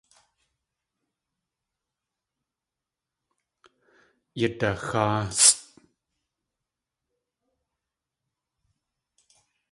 [4.39, 5.55] Yadaxáasʼ.